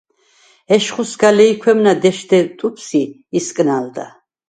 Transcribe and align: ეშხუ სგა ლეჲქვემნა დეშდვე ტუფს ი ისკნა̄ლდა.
ეშხუ 0.75 1.03
სგა 1.09 1.29
ლეჲქვემნა 1.37 1.93
დეშდვე 2.01 2.37
ტუფს 2.57 2.87
ი 3.01 3.03
ისკნა̄ლდა. 3.37 4.05